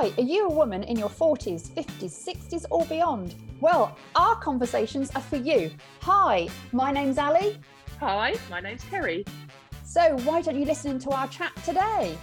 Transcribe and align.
Hi, 0.00 0.12
are 0.16 0.22
you 0.22 0.46
a 0.46 0.52
woman 0.52 0.84
in 0.84 0.96
your 0.96 1.08
40s, 1.08 1.70
50s, 1.70 2.24
60s, 2.24 2.64
or 2.70 2.84
beyond? 2.84 3.34
Well, 3.60 3.98
our 4.14 4.36
conversations 4.36 5.10
are 5.16 5.20
for 5.20 5.38
you. 5.38 5.72
Hi, 6.02 6.48
my 6.70 6.92
name's 6.92 7.18
Ali. 7.18 7.58
Hi, 7.98 8.36
my 8.48 8.60
name's 8.60 8.84
Kerry. 8.84 9.24
So, 9.84 10.16
why 10.18 10.40
don't 10.40 10.56
you 10.56 10.66
listen 10.66 11.00
to 11.00 11.10
our 11.10 11.26
chat 11.26 11.50
today? 11.64 12.16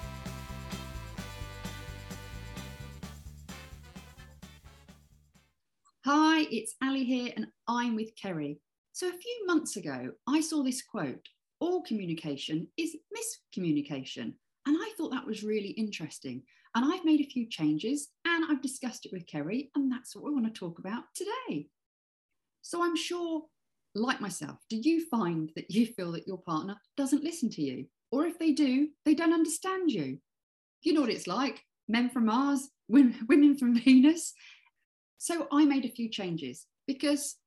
Hi, 6.05 6.47
it's 6.49 6.75
Ali 6.81 7.03
here, 7.03 7.33
and 7.35 7.47
I'm 7.67 7.97
with 7.97 8.15
Kerry. 8.15 8.61
So, 8.93 9.09
a 9.09 9.17
few 9.17 9.43
months 9.47 9.75
ago, 9.75 10.11
I 10.29 10.39
saw 10.39 10.63
this 10.63 10.81
quote 10.81 11.27
All 11.59 11.81
communication 11.81 12.69
is 12.77 12.95
miscommunication. 13.13 14.35
And 14.65 14.77
I 14.79 14.91
thought 14.97 15.11
that 15.11 15.27
was 15.27 15.43
really 15.43 15.69
interesting. 15.69 16.43
And 16.73 16.91
I've 16.91 17.05
made 17.05 17.21
a 17.21 17.29
few 17.29 17.47
changes 17.47 18.09
and 18.25 18.45
I've 18.49 18.61
discussed 18.61 19.05
it 19.05 19.13
with 19.13 19.27
Kerry, 19.27 19.71
and 19.75 19.91
that's 19.91 20.15
what 20.15 20.25
we 20.25 20.33
want 20.33 20.53
to 20.53 20.59
talk 20.59 20.79
about 20.79 21.03
today. 21.15 21.67
So, 22.61 22.83
I'm 22.83 22.97
sure, 22.97 23.43
like 23.93 24.19
myself, 24.19 24.57
do 24.69 24.77
you 24.77 25.07
find 25.07 25.51
that 25.55 25.71
you 25.71 25.85
feel 25.85 26.11
that 26.13 26.27
your 26.27 26.39
partner 26.39 26.75
doesn't 26.97 27.23
listen 27.23 27.49
to 27.51 27.61
you? 27.61 27.85
Or 28.11 28.25
if 28.25 28.39
they 28.39 28.51
do, 28.51 28.89
they 29.05 29.13
don't 29.13 29.33
understand 29.33 29.91
you? 29.91 30.19
You 30.81 30.93
know 30.93 31.01
what 31.01 31.09
it's 31.09 31.27
like 31.27 31.63
men 31.87 32.09
from 32.09 32.25
Mars, 32.25 32.69
women 32.89 33.57
from 33.57 33.75
Venus. 33.79 34.33
So 35.17 35.47
I 35.51 35.65
made 35.65 35.85
a 35.85 35.89
few 35.91 36.09
changes 36.09 36.65
because 36.87 37.37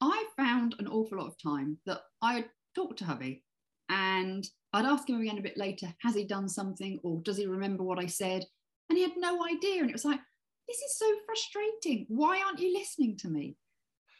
I 0.00 0.26
found 0.36 0.74
an 0.78 0.88
awful 0.88 1.18
lot 1.18 1.28
of 1.28 1.42
time 1.42 1.78
that 1.86 2.02
I 2.20 2.36
would 2.36 2.50
talk 2.74 2.96
to 2.98 3.04
hubby 3.04 3.42
and 3.88 4.46
I'd 4.72 4.86
ask 4.86 5.08
him 5.08 5.20
again 5.20 5.38
a 5.38 5.42
bit 5.42 5.56
later, 5.56 5.94
has 5.98 6.14
he 6.14 6.24
done 6.24 6.48
something 6.48 6.98
or 7.02 7.20
does 7.22 7.36
he 7.36 7.46
remember 7.46 7.84
what 7.84 7.98
I 7.98 8.06
said? 8.06 8.44
And 8.88 8.98
he 8.98 9.02
had 9.02 9.16
no 9.16 9.44
idea. 9.46 9.80
And 9.80 9.90
it 9.90 9.94
was 9.94 10.04
like, 10.04 10.20
this 10.68 10.78
is 10.78 10.98
so 10.98 11.06
frustrating. 11.26 12.06
Why 12.08 12.40
aren't 12.40 12.60
you 12.60 12.72
listening 12.72 13.16
to 13.18 13.28
me? 13.28 13.56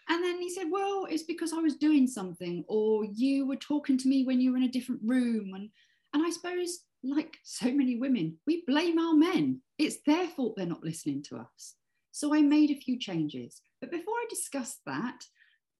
And 0.08 0.22
then 0.22 0.40
he 0.40 0.50
said, 0.50 0.66
well, 0.70 1.06
it's 1.08 1.22
because 1.22 1.52
I 1.52 1.58
was 1.58 1.76
doing 1.76 2.06
something 2.06 2.64
or 2.68 3.04
you 3.06 3.46
were 3.46 3.56
talking 3.56 3.96
to 3.98 4.08
me 4.08 4.24
when 4.24 4.40
you 4.40 4.50
were 4.50 4.58
in 4.58 4.64
a 4.64 4.68
different 4.68 5.00
room. 5.04 5.52
And, 5.54 5.70
and 6.12 6.24
I 6.24 6.30
suppose, 6.30 6.80
like 7.02 7.38
so 7.42 7.72
many 7.72 7.96
women, 7.96 8.38
we 8.46 8.64
blame 8.66 8.98
our 8.98 9.14
men. 9.14 9.60
It's 9.78 9.98
their 10.06 10.26
fault 10.28 10.54
they're 10.56 10.66
not 10.66 10.84
listening 10.84 11.22
to 11.24 11.36
us. 11.36 11.74
So 12.12 12.34
I 12.34 12.42
made 12.42 12.70
a 12.70 12.80
few 12.80 12.98
changes. 12.98 13.60
But 13.80 13.90
before 13.90 14.14
I 14.14 14.26
discuss 14.28 14.78
that, 14.86 15.24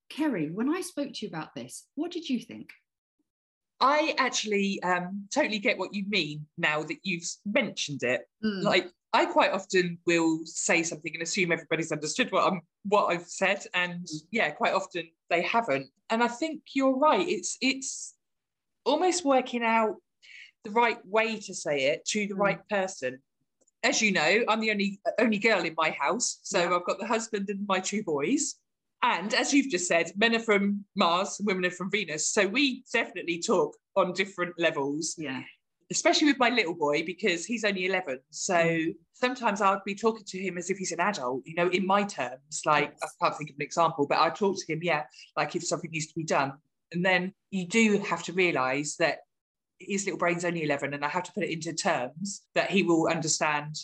Kerry, 0.09 0.51
when 0.51 0.69
I 0.69 0.81
spoke 0.81 1.13
to 1.13 1.27
you 1.27 1.29
about 1.29 1.55
this, 1.55 1.87
what 1.95 2.11
did 2.11 2.29
you 2.29 2.41
think? 2.41 2.71
I 3.85 4.15
actually 4.17 4.83
um, 4.83 5.29
totally 5.33 5.59
get 5.59 5.77
what 5.77 5.93
you 5.93 6.07
mean 6.09 6.47
now 6.57 6.83
that 6.83 6.97
you've 7.03 7.29
mentioned 7.45 8.03
it. 8.03 8.23
Mm. 8.43 8.63
Like 8.63 8.91
I 9.13 9.27
quite 9.27 9.53
often 9.53 9.99
will 10.07 10.41
say 10.47 10.83
something 10.83 11.13
and 11.13 11.23
assume 11.23 11.53
everybody's 11.53 11.93
understood 11.93 12.33
what 12.33 12.51
I'm 12.51 12.63
what 12.85 13.07
I've 13.07 13.27
said, 13.27 13.63
and 13.75 14.07
mm. 14.07 14.21
yeah, 14.31 14.51
quite 14.53 14.73
often 14.73 15.05
they 15.29 15.43
haven't. 15.43 15.89
And 16.09 16.23
I 16.23 16.29
think 16.29 16.63
you're 16.73 16.97
right. 16.97 17.29
It's 17.29 17.59
it's 17.61 18.15
almost 18.87 19.23
working 19.23 19.63
out 19.63 19.97
the 20.65 20.71
right 20.71 20.99
way 21.07 21.39
to 21.41 21.55
say 21.55 21.89
it 21.89 22.07
to 22.07 22.27
the 22.27 22.35
mm. 22.35 22.39
right 22.39 22.69
person 22.71 23.21
as 23.85 24.01
you 24.01 24.13
know, 24.13 24.45
I'm 24.49 24.61
the 24.61 24.71
only 24.71 24.99
only 25.21 25.39
girl 25.39 25.63
in 25.63 25.75
my 25.77 25.91
house, 25.91 26.39
so 26.43 26.59
yeah. 26.59 26.75
I've 26.75 26.87
got 26.87 26.99
the 26.99 27.07
husband 27.07 27.51
and 27.51 27.67
my 27.69 27.81
two 27.81 28.03
boys. 28.03 28.57
And 29.05 29.35
as 29.35 29.53
you've 29.53 29.71
just 29.71 29.87
said, 29.87 30.11
men 30.17 30.35
are 30.35 30.41
from 30.41 30.83
Mars, 30.97 31.39
women 31.45 31.67
are 31.67 31.71
from 31.71 31.91
Venus. 31.91 32.31
So 32.31 32.47
we 32.47 32.85
definitely 32.91 33.39
talk 33.39 33.77
on 33.97 34.15
different 34.15 34.55
levels. 34.59 35.15
Yeah. 35.19 35.43
Especially 35.91 36.27
with 36.29 36.39
my 36.39 36.49
little 36.49 36.75
boy, 36.75 37.05
because 37.05 37.45
he's 37.45 37.65
only 37.65 37.85
11. 37.85 38.21
So 38.31 38.55
mm. 38.55 38.95
sometimes 39.13 39.61
I'll 39.61 39.83
be 39.85 39.95
talking 39.95 40.25
to 40.29 40.39
him 40.39 40.57
as 40.57 40.71
if 40.71 40.79
he's 40.79 40.93
an 40.93 41.01
adult, 41.01 41.43
you 41.45 41.55
know, 41.55 41.69
in 41.69 41.87
my 41.87 42.03
terms. 42.03 42.63
Like, 42.65 42.95
yes. 42.99 43.13
I 43.21 43.25
can't 43.25 43.37
think 43.37 43.51
of 43.51 43.57
an 43.57 43.63
example, 43.63 44.07
but 44.09 44.19
I 44.19 44.31
talk 44.31 44.57
to 44.59 44.73
him, 44.73 44.81
yeah, 44.83 45.03
like 45.37 45.55
if 45.55 45.65
something 45.65 45.91
needs 45.91 46.07
to 46.07 46.15
be 46.15 46.25
done. 46.25 46.55
And 46.93 47.05
then 47.05 47.35
you 47.51 47.67
do 47.67 47.99
have 48.09 48.23
to 48.23 48.33
realize 48.33 48.97
that 49.01 49.19
his 49.79 50.07
little 50.07 50.19
brain's 50.19 50.47
only 50.47 50.63
11 50.63 50.95
and 50.95 51.05
I 51.05 51.09
have 51.09 51.25
to 51.25 51.33
put 51.33 51.43
it 51.43 51.51
into 51.51 51.75
terms 51.75 52.43
that 52.55 52.71
he 52.71 52.83
will 52.83 53.09
understand 53.09 53.77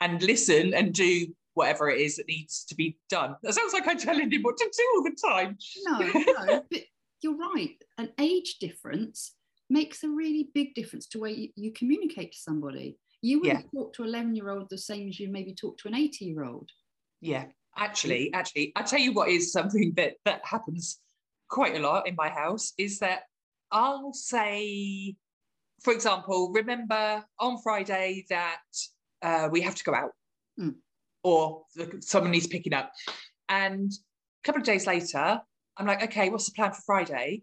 and 0.00 0.22
listen 0.22 0.72
and 0.72 0.94
do 0.94 1.26
whatever 1.54 1.88
it 1.88 2.00
is 2.00 2.16
that 2.16 2.28
needs 2.28 2.64
to 2.66 2.74
be 2.74 2.98
done. 3.08 3.36
That 3.42 3.54
sounds 3.54 3.72
like 3.72 3.86
I'm 3.86 3.98
telling 3.98 4.30
him 4.30 4.42
what 4.42 4.56
to 4.56 4.70
do 4.76 4.92
all 4.94 5.02
the 5.04 5.16
time. 5.16 5.56
No, 5.84 6.44
no, 6.46 6.64
but 6.70 6.80
you're 7.22 7.36
right. 7.36 7.76
An 7.98 8.10
age 8.18 8.56
difference 8.60 9.34
makes 9.70 10.04
a 10.04 10.08
really 10.08 10.50
big 10.54 10.74
difference 10.74 11.06
to 11.08 11.18
where 11.18 11.30
you, 11.30 11.48
you 11.56 11.72
communicate 11.72 12.32
to 12.32 12.38
somebody. 12.38 12.98
You 13.22 13.40
wouldn't 13.40 13.66
yeah. 13.72 13.80
talk 13.80 13.94
to 13.94 14.02
an 14.02 14.10
11 14.10 14.36
year 14.36 14.50
old 14.50 14.68
the 14.68 14.78
same 14.78 15.08
as 15.08 15.18
you 15.18 15.30
maybe 15.30 15.54
talk 15.54 15.78
to 15.78 15.88
an 15.88 15.94
80 15.94 16.24
year 16.24 16.44
old. 16.44 16.68
Yeah, 17.20 17.46
actually, 17.76 18.32
actually, 18.34 18.72
I 18.76 18.82
tell 18.82 18.98
you 18.98 19.12
what 19.12 19.30
is 19.30 19.50
something 19.52 19.94
that 19.96 20.14
that 20.26 20.42
happens 20.44 20.98
quite 21.48 21.76
a 21.76 21.80
lot 21.80 22.06
in 22.06 22.14
my 22.16 22.28
house 22.28 22.72
is 22.76 22.98
that 22.98 23.22
I'll 23.70 24.12
say 24.12 25.16
for 25.84 25.92
example, 25.92 26.50
remember 26.52 27.22
on 27.38 27.58
Friday 27.62 28.24
that 28.30 28.62
uh, 29.22 29.48
we 29.52 29.60
have 29.60 29.74
to 29.74 29.84
go 29.84 29.94
out 29.94 30.10
mm. 30.58 30.74
Or 31.24 31.64
someone 32.00 32.30
needs 32.30 32.46
picking 32.46 32.74
up. 32.74 32.92
And 33.48 33.90
a 33.90 34.46
couple 34.46 34.60
of 34.60 34.66
days 34.66 34.86
later, 34.86 35.40
I'm 35.76 35.86
like, 35.86 36.04
okay, 36.04 36.28
what's 36.28 36.46
the 36.46 36.52
plan 36.52 36.72
for 36.72 36.82
Friday? 36.86 37.42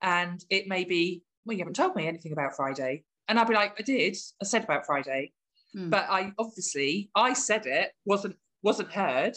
And 0.00 0.42
it 0.48 0.68
may 0.68 0.84
be, 0.84 1.22
well, 1.44 1.54
you 1.54 1.60
haven't 1.60 1.74
told 1.74 1.96
me 1.96 2.06
anything 2.06 2.32
about 2.32 2.56
Friday. 2.56 3.04
And 3.26 3.38
I'll 3.38 3.44
be 3.44 3.54
like, 3.54 3.74
I 3.78 3.82
did. 3.82 4.16
I 4.40 4.44
said 4.44 4.64
about 4.64 4.86
Friday. 4.86 5.32
Mm. 5.76 5.90
But 5.90 6.06
I 6.08 6.32
obviously 6.38 7.10
I 7.14 7.34
said 7.34 7.66
it, 7.66 7.92
wasn't 8.06 8.36
wasn't 8.62 8.92
heard. 8.92 9.36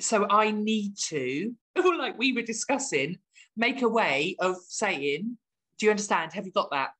So 0.00 0.26
I 0.28 0.50
need 0.50 0.96
to, 1.08 1.54
like 1.98 2.18
we 2.18 2.32
were 2.32 2.42
discussing, 2.42 3.18
make 3.56 3.82
a 3.82 3.88
way 3.88 4.36
of 4.40 4.56
saying, 4.68 5.36
Do 5.78 5.86
you 5.86 5.90
understand? 5.90 6.32
Have 6.32 6.46
you 6.46 6.52
got 6.52 6.70
that? 6.72 6.90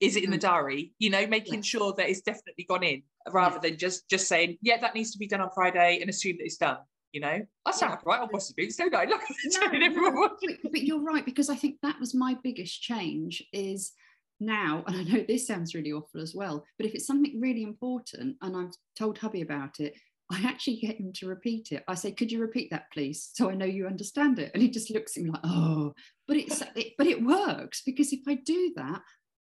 Is 0.00 0.16
it 0.16 0.24
in 0.24 0.30
the 0.30 0.36
mm. 0.36 0.42
diary 0.42 0.92
you 0.98 1.10
know 1.10 1.26
making 1.26 1.54
yeah. 1.54 1.60
sure 1.62 1.94
that 1.96 2.08
it's 2.08 2.20
definitely 2.20 2.64
gone 2.68 2.82
in 2.82 3.02
rather 3.32 3.56
yeah. 3.56 3.70
than 3.70 3.78
just 3.78 4.08
just 4.08 4.28
saying 4.28 4.56
yeah 4.62 4.78
that 4.80 4.94
needs 4.94 5.10
to 5.12 5.18
be 5.18 5.26
done 5.26 5.40
on 5.40 5.50
friday 5.54 5.98
and 6.00 6.10
assume 6.10 6.36
that 6.38 6.44
it's 6.44 6.56
done 6.56 6.78
you 7.12 7.20
know 7.20 7.40
i 7.66 7.70
sound 7.70 7.90
like 7.90 8.06
right 8.06 8.20
on 8.20 8.28
bossy 8.30 8.54
boots 8.56 8.76
don't 8.78 8.94
i 8.94 9.04
look 9.04 9.20
no, 9.60 9.66
no, 9.66 10.28
but, 10.40 10.70
but 10.70 10.82
you're 10.82 11.02
right 11.02 11.24
because 11.24 11.50
i 11.50 11.56
think 11.56 11.76
that 11.82 11.98
was 11.98 12.14
my 12.14 12.36
biggest 12.42 12.80
change 12.82 13.42
is 13.52 13.92
now 14.40 14.84
and 14.86 14.96
i 14.96 15.02
know 15.02 15.24
this 15.26 15.46
sounds 15.46 15.74
really 15.74 15.92
awful 15.92 16.20
as 16.20 16.34
well 16.34 16.64
but 16.78 16.86
if 16.86 16.94
it's 16.94 17.06
something 17.06 17.40
really 17.40 17.62
important 17.62 18.36
and 18.42 18.56
i've 18.56 18.74
told 18.96 19.18
hubby 19.18 19.42
about 19.42 19.80
it 19.80 19.94
I 20.30 20.42
actually 20.46 20.76
get 20.76 21.00
him 21.00 21.12
to 21.14 21.26
repeat 21.26 21.72
it. 21.72 21.84
I 21.88 21.94
say, 21.94 22.12
"Could 22.12 22.30
you 22.30 22.40
repeat 22.40 22.70
that, 22.70 22.92
please, 22.92 23.30
so 23.32 23.48
I 23.48 23.54
know 23.54 23.64
you 23.64 23.86
understand 23.86 24.38
it?" 24.38 24.50
And 24.52 24.62
he 24.62 24.68
just 24.68 24.90
looks 24.90 25.16
at 25.16 25.22
me 25.22 25.30
like, 25.30 25.40
"Oh," 25.42 25.94
but 26.26 26.36
it's 26.36 26.62
it, 26.76 26.92
but 26.98 27.06
it 27.06 27.24
works 27.24 27.82
because 27.84 28.12
if 28.12 28.20
I 28.28 28.34
do 28.34 28.72
that, 28.76 29.00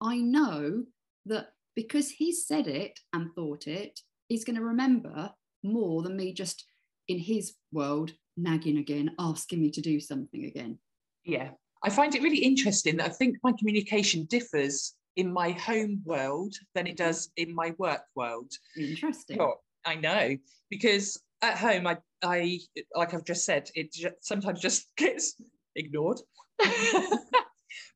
I 0.00 0.18
know 0.18 0.84
that 1.26 1.48
because 1.74 2.10
he 2.10 2.32
said 2.32 2.66
it 2.66 2.98
and 3.12 3.32
thought 3.34 3.66
it, 3.66 4.00
he's 4.28 4.44
going 4.44 4.56
to 4.56 4.62
remember 4.62 5.30
more 5.62 6.02
than 6.02 6.16
me 6.16 6.32
just 6.32 6.64
in 7.08 7.18
his 7.18 7.54
world 7.72 8.12
nagging 8.36 8.78
again, 8.78 9.10
asking 9.18 9.60
me 9.60 9.70
to 9.70 9.80
do 9.80 10.00
something 10.00 10.44
again. 10.44 10.78
Yeah. 11.24 11.50
I 11.82 11.90
find 11.90 12.14
it 12.14 12.22
really 12.22 12.38
interesting 12.38 12.96
that 12.96 13.06
I 13.06 13.10
think 13.10 13.36
my 13.42 13.52
communication 13.58 14.24
differs 14.24 14.94
in 15.16 15.32
my 15.32 15.52
home 15.52 16.02
world 16.04 16.54
than 16.74 16.86
it 16.86 16.96
does 16.96 17.28
mm-hmm. 17.28 17.48
in 17.50 17.54
my 17.54 17.74
work 17.78 18.02
world. 18.14 18.52
Interesting. 18.76 19.40
Oh, 19.40 19.54
I 19.84 19.94
know 19.94 20.36
because 20.70 21.20
at 21.42 21.56
home, 21.56 21.86
I, 21.86 21.98
I 22.22 22.58
like 22.94 23.14
I've 23.14 23.24
just 23.24 23.44
said, 23.44 23.70
it 23.74 23.94
sometimes 24.20 24.60
just 24.60 24.86
gets 24.96 25.34
ignored. 25.74 26.18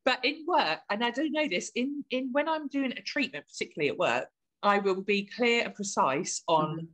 But 0.04 0.24
in 0.24 0.44
work, 0.46 0.80
and 0.88 1.04
I 1.04 1.10
don't 1.10 1.32
know 1.32 1.48
this, 1.48 1.70
in 1.74 2.04
in 2.10 2.30
when 2.32 2.48
I'm 2.48 2.68
doing 2.68 2.92
a 2.92 3.02
treatment, 3.02 3.46
particularly 3.46 3.90
at 3.90 3.98
work, 3.98 4.28
I 4.62 4.78
will 4.78 5.02
be 5.02 5.26
clear 5.26 5.64
and 5.64 5.74
precise 5.74 6.42
on 6.48 6.76
mm-hmm. 6.76 6.86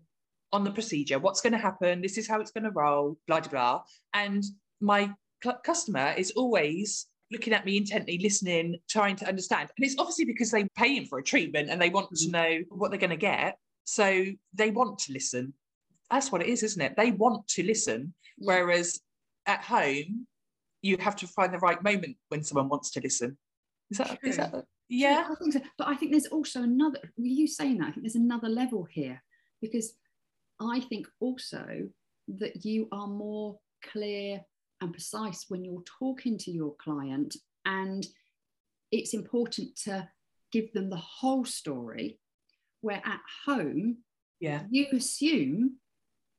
on 0.52 0.64
the 0.64 0.70
procedure, 0.70 1.18
what's 1.18 1.40
going 1.40 1.52
to 1.52 1.58
happen, 1.58 2.02
this 2.02 2.18
is 2.18 2.28
how 2.28 2.40
it's 2.40 2.50
going 2.50 2.64
to 2.64 2.70
roll, 2.70 3.18
blah 3.26 3.40
blah 3.40 3.50
blah. 3.50 3.82
And 4.14 4.44
my 4.80 5.12
cl- 5.42 5.60
customer 5.64 6.14
is 6.16 6.32
always 6.32 7.06
looking 7.32 7.52
at 7.52 7.64
me 7.64 7.76
intently, 7.76 8.18
listening, 8.18 8.76
trying 8.88 9.16
to 9.16 9.28
understand. 9.28 9.70
And 9.76 9.84
it's 9.84 9.96
obviously 9.98 10.24
because 10.24 10.50
they're 10.50 10.68
paying 10.76 11.06
for 11.06 11.18
a 11.18 11.24
treatment 11.24 11.70
and 11.70 11.80
they 11.80 11.90
want 11.90 12.06
mm-hmm. 12.06 12.26
to 12.26 12.30
know 12.30 12.64
what 12.70 12.90
they're 12.90 13.00
going 13.00 13.10
to 13.10 13.16
get. 13.16 13.58
So 13.84 14.26
they 14.54 14.70
want 14.70 14.98
to 15.00 15.12
listen. 15.12 15.54
That's 16.10 16.30
what 16.30 16.42
it 16.42 16.48
is, 16.48 16.62
isn't 16.62 16.82
it? 16.82 16.94
They 16.96 17.10
want 17.10 17.48
to 17.48 17.64
listen. 17.64 18.14
Whereas 18.38 19.00
at 19.46 19.62
home, 19.62 20.26
you 20.82 20.96
have 20.98 21.16
to 21.16 21.26
find 21.26 21.52
the 21.52 21.58
right 21.58 21.82
moment 21.82 22.16
when 22.28 22.42
someone 22.42 22.68
wants 22.68 22.90
to 22.92 23.00
listen. 23.00 23.36
Is 23.90 23.98
that, 23.98 24.18
is 24.22 24.36
that 24.36 24.64
yeah? 24.88 25.26
I 25.30 25.34
think 25.34 25.52
so. 25.52 25.60
But 25.78 25.88
I 25.88 25.94
think 25.94 26.12
there's 26.12 26.26
also 26.26 26.62
another, 26.62 27.00
you 27.16 27.46
saying 27.46 27.78
that, 27.78 27.88
I 27.88 27.90
think 27.92 28.02
there's 28.02 28.14
another 28.14 28.48
level 28.48 28.84
here 28.84 29.22
because 29.60 29.94
I 30.60 30.80
think 30.80 31.06
also 31.20 31.88
that 32.28 32.64
you 32.64 32.88
are 32.92 33.06
more 33.06 33.58
clear 33.84 34.40
and 34.80 34.92
precise 34.92 35.46
when 35.48 35.64
you're 35.64 35.84
talking 35.98 36.36
to 36.38 36.50
your 36.50 36.74
client 36.76 37.36
and 37.64 38.06
it's 38.90 39.14
important 39.14 39.76
to 39.84 40.08
give 40.52 40.72
them 40.72 40.90
the 40.90 40.96
whole 40.96 41.44
story 41.44 42.18
where 42.80 43.02
at 43.04 43.20
home 43.44 43.98
Yeah. 44.40 44.62
You 44.70 44.86
assume 44.92 45.76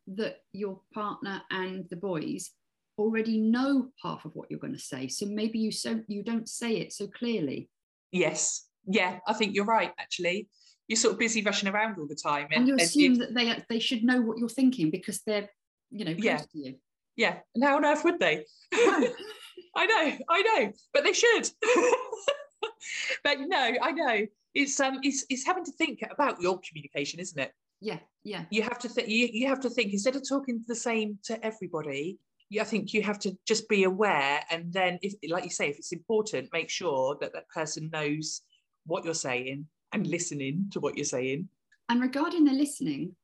that 0.07 0.37
your 0.53 0.81
partner 0.93 1.41
and 1.49 1.85
the 1.89 1.95
boys 1.95 2.51
already 2.97 3.37
know 3.39 3.89
half 4.03 4.25
of 4.25 4.35
what 4.35 4.49
you're 4.49 4.59
going 4.59 4.73
to 4.73 4.79
say. 4.79 5.07
So 5.07 5.25
maybe 5.25 5.59
you 5.59 5.71
so 5.71 6.01
you 6.07 6.23
don't 6.23 6.49
say 6.49 6.77
it 6.77 6.93
so 6.93 7.07
clearly. 7.07 7.69
Yes. 8.11 8.67
Yeah, 8.85 9.19
I 9.27 9.33
think 9.33 9.53
you're 9.53 9.65
right, 9.65 9.91
actually. 9.99 10.47
You're 10.87 10.97
sort 10.97 11.13
of 11.13 11.19
busy 11.19 11.41
rushing 11.41 11.67
around 11.67 11.97
all 11.99 12.07
the 12.07 12.15
time. 12.15 12.47
And, 12.51 12.67
you 12.67 12.75
assume 12.75 13.15
that 13.15 13.33
they 13.33 13.61
they 13.69 13.79
should 13.79 14.03
know 14.03 14.21
what 14.21 14.37
you're 14.37 14.47
thinking 14.47 14.89
because 14.89 15.21
they're, 15.25 15.49
you 15.91 16.05
know, 16.05 16.13
close 16.13 16.23
Yeah. 16.25 16.37
to 16.37 16.57
you. 16.57 16.75
Yeah. 17.17 17.39
And 17.53 17.63
how 17.63 17.75
on 17.75 17.85
earth 17.85 18.03
would 18.05 18.19
they? 18.19 18.45
I 18.73 19.85
know, 19.85 20.17
I 20.29 20.41
know, 20.41 20.71
but 20.93 21.03
they 21.03 21.13
should. 21.13 21.49
but 23.23 23.37
no, 23.41 23.73
I 23.81 23.91
know. 23.91 24.25
It's 24.55 24.79
um 24.79 24.99
it's 25.03 25.25
it's 25.29 25.45
having 25.45 25.65
to 25.65 25.71
think 25.73 25.99
about 26.09 26.41
your 26.41 26.59
communication, 26.67 27.19
isn't 27.19 27.39
it? 27.39 27.51
Yeah, 27.79 27.99
yeah. 28.23 28.45
You 28.49 28.63
have 28.63 28.79
to 28.79 28.89
think 28.89 29.07
you, 29.09 29.29
you 29.31 29.47
have 29.47 29.59
to 29.61 29.69
think 29.69 29.93
instead 29.93 30.15
of 30.15 30.27
talking 30.27 30.63
the 30.67 30.75
same 30.75 31.19
to 31.25 31.43
everybody, 31.45 32.17
I 32.59 32.63
think 32.63 32.93
you 32.93 33.01
have 33.01 33.19
to 33.19 33.37
just 33.45 33.67
be 33.67 33.83
aware 33.83 34.41
and 34.49 34.71
then 34.71 34.99
if 35.01 35.13
like 35.29 35.43
you 35.43 35.49
say, 35.49 35.69
if 35.69 35.77
it's 35.77 35.91
important, 35.91 36.49
make 36.53 36.69
sure 36.69 37.17
that 37.19 37.33
that 37.33 37.49
person 37.49 37.89
knows 37.91 38.41
what 38.85 39.03
you're 39.03 39.13
saying 39.13 39.65
and 39.91 40.07
listening 40.07 40.69
to 40.71 40.79
what 40.79 40.95
you're 40.95 41.05
saying. 41.05 41.49
And 41.89 42.01
regarding 42.01 42.45
the 42.45 42.53
listening, 42.53 43.15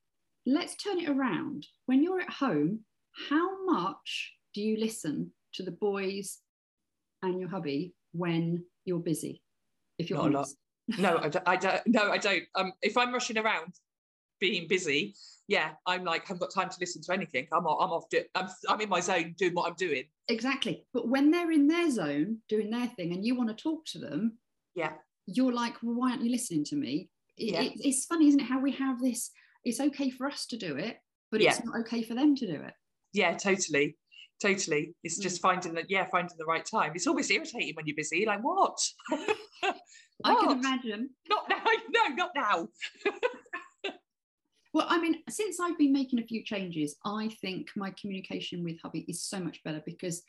let's 0.45 0.75
turn 0.75 0.99
it 0.99 1.09
around. 1.09 1.65
When 1.85 2.03
you're 2.03 2.21
at 2.21 2.29
home, 2.29 2.81
how 3.29 3.65
much 3.65 4.33
do 4.53 4.61
you 4.61 4.77
listen 4.77 5.31
to 5.53 5.63
the 5.63 5.71
boys 5.71 6.39
and 7.21 7.39
your 7.39 7.49
hubby 7.49 7.93
when 8.11 8.63
you're 8.85 8.99
busy? 8.99 9.41
If 9.97 10.09
you're 10.09 10.19
Not 10.19 10.31
a 10.31 10.37
lot. 10.39 10.47
No, 10.97 11.17
I 11.21 11.29
don't, 11.29 11.47
I 11.47 11.55
don't 11.55 11.81
no, 11.87 12.11
I 12.11 12.17
don't. 12.17 12.43
Um 12.55 12.73
if 12.81 12.97
I'm 12.97 13.13
rushing 13.13 13.37
around 13.37 13.73
being 14.39 14.67
busy, 14.67 15.15
yeah, 15.47 15.71
I'm 15.85 16.03
like, 16.03 16.21
I 16.23 16.25
haven't 16.29 16.39
got 16.41 16.53
time 16.53 16.69
to 16.69 16.77
listen 16.79 17.01
to 17.03 17.13
anything. 17.13 17.47
I'm 17.51 17.65
off, 17.65 17.77
I'm 17.81 17.91
off 17.91 18.09
do, 18.09 18.21
I'm 18.35 18.47
I'm 18.69 18.81
in 18.81 18.89
my 18.89 18.99
zone 18.99 19.35
doing 19.37 19.53
what 19.53 19.67
I'm 19.69 19.75
doing. 19.75 20.03
Exactly. 20.27 20.85
But 20.93 21.07
when 21.07 21.31
they're 21.31 21.51
in 21.51 21.67
their 21.67 21.89
zone 21.91 22.37
doing 22.49 22.69
their 22.69 22.87
thing 22.87 23.13
and 23.13 23.25
you 23.25 23.35
want 23.35 23.49
to 23.49 23.55
talk 23.61 23.85
to 23.87 23.99
them, 23.99 24.37
Yeah. 24.75 24.93
you're 25.25 25.53
like, 25.53 25.75
well, 25.83 25.95
why 25.95 26.11
aren't 26.11 26.23
you 26.23 26.31
listening 26.31 26.63
to 26.65 26.75
me? 26.75 27.09
It- 27.37 27.53
Yeah. 27.53 27.61
it- 27.61 27.73
it's 27.85 28.05
funny, 28.05 28.27
isn't 28.27 28.39
it? 28.39 28.45
How 28.45 28.59
we 28.59 28.71
have 28.73 29.01
this, 29.01 29.31
it's 29.63 29.79
okay 29.79 30.09
for 30.09 30.27
us 30.27 30.45
to 30.47 30.57
do 30.57 30.77
it, 30.77 30.97
but 31.31 31.41
it's 31.41 31.59
Yeah. 31.59 31.65
not 31.65 31.79
okay 31.81 32.03
for 32.03 32.13
them 32.15 32.35
to 32.35 32.47
do 32.47 32.61
it. 32.61 32.73
Yeah, 33.13 33.35
totally. 33.37 33.97
Totally. 34.41 34.93
It's 35.03 35.19
Mm. 35.19 35.23
just 35.23 35.41
finding 35.41 35.73
that, 35.75 35.89
yeah, 35.89 36.05
finding 36.09 36.35
the 36.37 36.45
right 36.45 36.65
time. 36.65 36.93
It's 36.95 37.07
always 37.07 37.29
irritating 37.29 37.75
when 37.75 37.85
you're 37.85 37.95
busy. 37.95 38.25
Like, 38.25 38.41
what? 38.43 38.77
I 39.61 40.35
can 40.35 40.45
What? 40.47 40.57
imagine. 40.57 41.09
Not 41.29 41.47
now. 41.49 41.63
No, 41.89 42.07
not 42.15 42.31
now. 42.35 42.67
Well, 44.73 44.87
I 44.89 44.99
mean, 44.99 45.21
since 45.29 45.59
I've 45.59 45.77
been 45.77 45.93
making 45.93 46.19
a 46.19 46.25
few 46.25 46.43
changes, 46.43 46.95
I 47.05 47.29
think 47.41 47.69
my 47.75 47.93
communication 47.99 48.63
with 48.63 48.81
hubby 48.81 49.05
is 49.07 49.23
so 49.23 49.39
much 49.39 49.63
better 49.63 49.83
because 49.85 50.23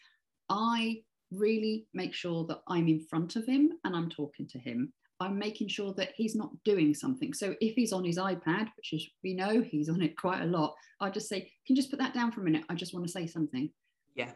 I 0.50 1.02
really 1.30 1.86
make 1.94 2.12
sure 2.12 2.44
that 2.46 2.60
I'm 2.68 2.86
in 2.86 3.00
front 3.00 3.36
of 3.36 3.46
him 3.46 3.72
and 3.84 3.96
I'm 3.96 4.10
talking 4.10 4.46
to 4.48 4.58
him. 4.58 4.92
I'm 5.20 5.38
making 5.38 5.68
sure 5.68 5.94
that 5.94 6.12
he's 6.14 6.34
not 6.34 6.50
doing 6.64 6.92
something. 6.92 7.32
So 7.32 7.54
if 7.60 7.74
he's 7.74 7.92
on 7.92 8.04
his 8.04 8.18
iPad, 8.18 8.68
which 8.76 8.92
is 8.92 9.08
we 9.22 9.32
know 9.32 9.62
he's 9.62 9.88
on 9.88 10.02
it 10.02 10.16
quite 10.18 10.42
a 10.42 10.46
lot, 10.46 10.74
I 11.00 11.08
just 11.08 11.28
say, 11.28 11.40
"Can 11.40 11.74
you 11.74 11.76
just 11.76 11.90
put 11.90 12.00
that 12.00 12.14
down 12.14 12.30
for 12.30 12.42
a 12.42 12.44
minute? 12.44 12.64
I 12.68 12.74
just 12.74 12.92
want 12.92 13.06
to 13.06 13.12
say 13.12 13.26
something." 13.26 13.70
Yeah. 14.14 14.32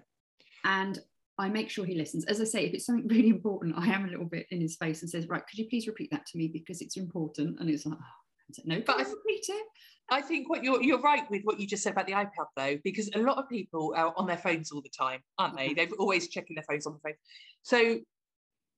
And 0.65 0.99
I 1.37 1.49
make 1.49 1.69
sure 1.69 1.85
he 1.85 1.97
listens. 1.97 2.25
As 2.25 2.41
I 2.41 2.45
say, 2.45 2.65
if 2.65 2.75
it's 2.75 2.87
something 2.87 3.09
really 3.09 3.29
important, 3.29 3.77
I 3.77 3.89
am 3.89 4.05
a 4.05 4.09
little 4.09 4.25
bit 4.25 4.47
in 4.51 4.61
his 4.61 4.77
face 4.77 5.03
and 5.03 5.11
says, 5.11 5.29
"Right, 5.29 5.47
could 5.47 5.59
you 5.59 5.69
please 5.69 5.87
repeat 5.87 6.11
that 6.13 6.27
to 6.27 6.39
me 6.39 6.49
because 6.49 6.81
it's 6.81 6.97
important?" 6.97 7.61
And 7.61 7.69
it's 7.69 7.85
like, 7.85 7.99
oh, 8.01 8.28
"No, 8.65 8.81
But 8.87 8.97
I 9.01 9.03
repeat 9.03 9.45
it." 9.49 9.67
I 10.11 10.23
think 10.23 10.49
what 10.49 10.65
you're 10.65 10.83
you're 10.83 11.01
right 11.01 11.29
with 11.31 11.43
what 11.45 11.61
you 11.61 11.67
just 11.67 11.83
said 11.83 11.93
about 11.93 12.07
the 12.07 12.13
iPad 12.15 12.47
though, 12.57 12.79
because 12.83 13.11
a 13.15 13.19
lot 13.19 13.37
of 13.37 13.49
people 13.49 13.93
are 13.97 14.15
on 14.17 14.27
their 14.27 14.39
phones 14.39 14.73
all 14.73 14.81
the 14.81 14.89
time, 14.89 15.23
aren't 15.39 15.57
they? 15.57 15.71
Mhm. 15.71 15.77
They're 15.77 15.89
always 15.99 16.29
checking 16.29 16.55
their 16.57 16.65
phones 16.65 16.87
on 16.87 16.95
the 16.95 17.01
phone. 17.01 17.17
So 17.63 18.01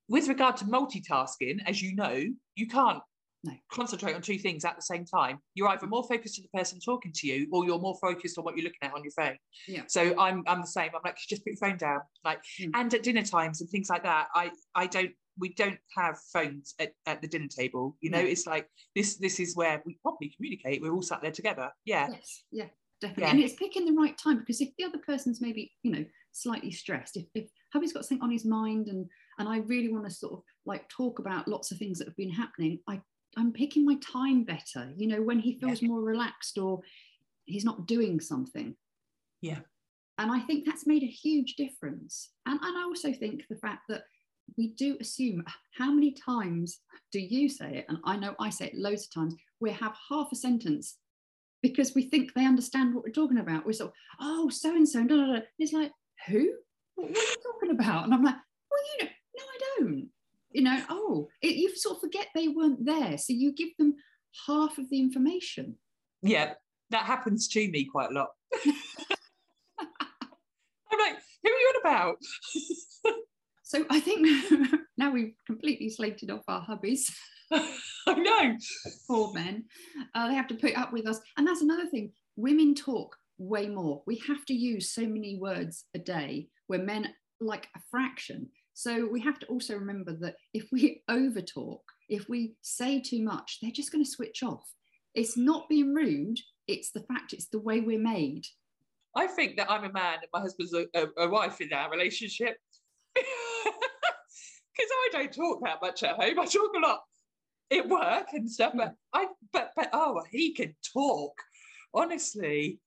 with 0.08 0.26
regard 0.28 0.56
to 0.56 0.64
multitasking, 0.64 1.60
as 1.66 1.80
you 1.80 1.94
know, 1.94 2.24
you 2.56 2.66
can't 2.66 3.00
No. 3.44 3.56
concentrate 3.70 4.12
on 4.14 4.20
two 4.22 4.38
things 4.38 4.64
at 4.66 4.74
the 4.76 4.82
same 4.82 5.04
time. 5.06 5.40
You're 5.54 5.68
either 5.68 5.86
more 5.86 6.02
focused 6.06 6.38
on 6.38 6.42
the 6.50 6.58
person 6.58 6.78
talking 6.80 7.12
to 7.14 7.26
you 7.28 7.48
or 7.52 7.64
you're 7.64 7.78
more 7.78 7.96
focused 8.00 8.36
on 8.36 8.44
what 8.44 8.56
you're 8.56 8.64
looking 8.64 8.82
at 8.82 8.92
on 8.92 9.02
your 9.04 9.12
phone. 9.12 9.38
Yeah. 9.68 9.84
So 9.86 10.18
I'm 10.18 10.42
I'm 10.48 10.60
the 10.62 10.66
same. 10.66 10.90
I'm 10.94 11.00
like, 11.04 11.16
just 11.28 11.42
put 11.44 11.52
your 11.52 11.56
phone 11.58 11.78
down. 11.78 12.00
Like 12.24 12.42
Mm. 12.58 12.70
and 12.74 12.92
at 12.92 13.02
dinner 13.04 13.22
times 13.22 13.60
and 13.60 13.70
things 13.70 13.88
like 13.88 14.02
that, 14.02 14.28
I 14.34 14.50
I 14.74 14.88
don't 14.88 15.14
we 15.40 15.54
don't 15.54 15.78
have 15.96 16.18
phones 16.32 16.74
at, 16.78 16.92
at 17.06 17.20
the 17.22 17.28
dinner 17.28 17.48
table. 17.48 17.96
You 18.00 18.10
know, 18.10 18.22
No. 18.22 18.28
it's 18.28 18.46
like 18.46 18.68
this 18.94 19.16
this 19.16 19.40
is 19.40 19.56
where 19.56 19.82
we 19.84 19.98
properly 20.02 20.32
communicate. 20.36 20.82
We're 20.82 20.92
all 20.92 21.02
sat 21.02 21.22
there 21.22 21.32
together. 21.32 21.70
Yeah. 21.84 22.08
Yes, 22.10 22.44
yeah, 22.52 22.66
definitely. 23.00 23.24
Yeah. 23.24 23.30
And 23.30 23.40
it's 23.40 23.54
picking 23.54 23.86
the 23.86 24.00
right 24.00 24.16
time 24.16 24.38
because 24.38 24.60
if 24.60 24.68
the 24.76 24.84
other 24.84 24.98
person's 24.98 25.40
maybe, 25.40 25.72
you 25.82 25.92
know, 25.92 26.04
slightly 26.32 26.70
stressed, 26.70 27.16
if, 27.16 27.24
if 27.34 27.48
hubby's 27.72 27.92
got 27.92 28.04
something 28.04 28.22
on 28.22 28.30
his 28.30 28.44
mind 28.44 28.88
and 28.88 29.06
and 29.38 29.48
I 29.48 29.58
really 29.58 29.92
want 29.92 30.04
to 30.04 30.10
sort 30.10 30.34
of 30.34 30.42
like 30.66 30.88
talk 30.88 31.18
about 31.18 31.48
lots 31.48 31.72
of 31.72 31.78
things 31.78 31.98
that 31.98 32.06
have 32.06 32.16
been 32.16 32.30
happening, 32.30 32.78
I 32.86 33.00
I'm 33.36 33.52
picking 33.52 33.84
my 33.84 33.96
time 34.02 34.44
better, 34.44 34.92
you 34.96 35.06
know, 35.06 35.22
when 35.22 35.38
he 35.38 35.58
feels 35.58 35.82
more 35.82 36.00
relaxed 36.00 36.58
or 36.58 36.80
he's 37.44 37.64
not 37.64 37.86
doing 37.86 38.20
something. 38.20 38.74
Yeah. 39.40 39.60
And 40.18 40.30
I 40.30 40.40
think 40.40 40.66
that's 40.66 40.86
made 40.86 41.02
a 41.02 41.06
huge 41.06 41.54
difference. 41.54 42.30
And, 42.44 42.60
and 42.60 42.76
I 42.76 42.82
also 42.82 43.12
think 43.12 43.44
the 43.48 43.56
fact 43.56 43.82
that 43.88 44.02
we 44.56 44.68
do 44.68 44.96
assume 45.00 45.44
how 45.76 45.90
many 45.92 46.12
times 46.12 46.80
do 47.12 47.20
you 47.20 47.48
say 47.48 47.78
it? 47.78 47.86
And 47.88 47.98
I 48.04 48.16
know 48.16 48.34
I 48.38 48.50
say 48.50 48.66
it 48.66 48.74
loads 48.74 49.04
of 49.04 49.14
times. 49.14 49.34
We 49.60 49.70
have 49.70 49.96
half 50.08 50.28
a 50.32 50.36
sentence 50.36 50.98
because 51.62 51.94
we 51.94 52.02
think 52.02 52.32
they 52.34 52.46
understand 52.46 52.94
what 52.94 53.04
we're 53.04 53.12
talking 53.12 53.38
about. 53.38 53.66
We're 53.66 53.72
sort 53.72 53.90
of, 53.90 53.96
oh, 54.20 54.48
so 54.48 54.70
and 54.74 54.88
so, 54.88 55.00
and 55.00 55.42
it's 55.58 55.72
like, 55.72 55.92
who? 56.26 56.50
What, 56.94 57.10
what 57.10 57.18
are 57.18 57.20
you 57.20 57.36
talking 57.52 57.70
about? 57.70 58.04
And 58.04 58.14
I'm 58.14 58.22
like, 58.22 58.36
well, 58.70 58.80
you 58.98 59.04
know, 59.04 59.10
no, 59.36 59.44
I 59.44 59.58
don't. 59.78 60.08
You 60.52 60.62
know, 60.62 60.82
oh, 60.88 61.28
it, 61.42 61.56
you 61.56 61.74
sort 61.76 61.96
of 61.96 62.00
forget 62.00 62.28
they 62.34 62.48
weren't 62.48 62.84
there. 62.84 63.18
So 63.18 63.32
you 63.32 63.52
give 63.52 63.76
them 63.78 63.94
half 64.46 64.78
of 64.78 64.88
the 64.90 64.98
information. 64.98 65.76
Yeah, 66.22 66.54
that 66.90 67.04
happens 67.04 67.48
to 67.48 67.70
me 67.70 67.84
quite 67.84 68.10
a 68.10 68.14
lot. 68.14 68.28
I'm 70.92 70.98
like, 70.98 71.16
who 71.42 71.50
are 71.50 71.56
you 71.56 71.72
on 71.74 71.80
about? 71.80 72.16
So 73.70 73.84
I 73.88 74.00
think 74.00 74.26
now 74.98 75.12
we've 75.12 75.32
completely 75.46 75.90
slated 75.90 76.28
off 76.28 76.42
our 76.48 76.60
hubbies. 76.60 77.08
I 77.52 78.14
know. 78.14 78.56
poor 79.06 79.32
men. 79.32 79.62
Uh, 80.12 80.26
they 80.26 80.34
have 80.34 80.48
to 80.48 80.56
put 80.56 80.76
up 80.76 80.92
with 80.92 81.06
us. 81.06 81.20
And 81.36 81.46
that's 81.46 81.62
another 81.62 81.86
thing. 81.86 82.10
Women 82.34 82.74
talk 82.74 83.14
way 83.38 83.68
more. 83.68 84.02
We 84.08 84.20
have 84.26 84.44
to 84.46 84.54
use 84.54 84.92
so 84.92 85.02
many 85.02 85.38
words 85.40 85.84
a 85.94 86.00
day 86.00 86.48
where 86.66 86.80
men 86.80 87.14
like 87.40 87.68
a 87.76 87.80
fraction. 87.92 88.48
So 88.74 89.06
we 89.06 89.20
have 89.20 89.38
to 89.38 89.46
also 89.46 89.76
remember 89.76 90.16
that 90.16 90.34
if 90.52 90.66
we 90.72 91.04
over 91.08 91.40
talk, 91.40 91.82
if 92.08 92.28
we 92.28 92.56
say 92.62 93.00
too 93.00 93.22
much, 93.22 93.58
they're 93.62 93.70
just 93.70 93.92
going 93.92 94.04
to 94.04 94.10
switch 94.10 94.42
off. 94.42 94.68
It's 95.14 95.36
not 95.36 95.68
being 95.68 95.94
rude, 95.94 96.40
it's 96.66 96.90
the 96.90 97.04
fact 97.04 97.34
it's 97.34 97.46
the 97.46 97.60
way 97.60 97.80
we're 97.80 98.00
made. 98.00 98.46
I 99.14 99.28
think 99.28 99.56
that 99.58 99.70
I'm 99.70 99.84
a 99.84 99.92
man 99.92 100.14
and 100.14 100.28
my 100.32 100.40
husband's 100.40 100.74
a, 100.74 100.86
a, 100.94 101.06
a 101.18 101.28
wife 101.28 101.60
in 101.60 101.72
our 101.72 101.88
relationship. 101.88 102.56
Because 104.80 104.92
I 104.92 105.08
don't 105.12 105.32
talk 105.32 105.60
that 105.64 105.82
much 105.82 106.02
at 106.02 106.16
home. 106.16 106.40
I 106.40 106.46
talk 106.46 106.70
a 106.74 106.78
lot 106.78 107.00
at 107.70 107.88
work 107.88 108.28
and 108.32 108.50
stuff, 108.50 108.72
but 108.74 108.94
I 109.12 109.26
but 109.52 109.72
but 109.76 109.90
oh 109.92 110.22
he 110.30 110.54
can 110.54 110.74
talk. 110.94 111.34
Honestly. 111.92 112.80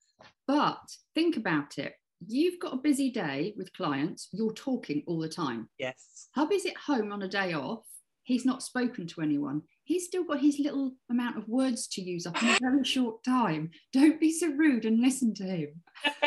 But 0.47 0.79
think 1.13 1.37
about 1.37 1.77
it. 1.77 1.93
You've 2.25 2.59
got 2.59 2.73
a 2.73 2.77
busy 2.77 3.11
day 3.11 3.53
with 3.57 3.73
clients, 3.73 4.29
you're 4.31 4.53
talking 4.53 5.03
all 5.05 5.19
the 5.19 5.29
time. 5.29 5.69
Yes. 5.77 6.29
Hubby's 6.33 6.65
at 6.65 6.77
home 6.77 7.11
on 7.11 7.21
a 7.21 7.27
day 7.27 7.53
off. 7.53 7.85
He's 8.23 8.45
not 8.45 8.63
spoken 8.63 9.05
to 9.07 9.21
anyone. 9.21 9.61
He's 9.83 10.05
still 10.05 10.23
got 10.23 10.39
his 10.39 10.59
little 10.59 10.93
amount 11.11 11.37
of 11.37 11.47
words 11.49 11.87
to 11.89 12.01
use 12.01 12.25
up 12.25 12.41
in 12.41 12.49
a 12.49 12.57
very 12.59 12.83
short 12.85 13.23
time. 13.23 13.71
Don't 13.91 14.19
be 14.19 14.31
so 14.31 14.47
rude 14.47 14.85
and 14.85 15.01
listen 15.01 15.33
to 15.35 15.43
him. 15.43 15.81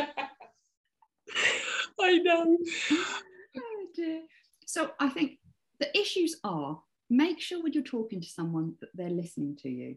I 1.99 2.19
know. 2.19 2.59
Oh 3.57 3.87
dear. 3.95 4.21
So 4.67 4.91
I 5.01 5.09
think 5.09 5.39
the 5.81 5.97
issues 5.99 6.37
are 6.45 6.81
make 7.09 7.41
sure 7.41 7.63
when 7.63 7.73
you're 7.73 7.83
talking 7.83 8.21
to 8.21 8.29
someone 8.29 8.75
that 8.81 8.91
they're 8.95 9.11
listening 9.11 9.57
to 9.63 9.69
you. 9.69 9.97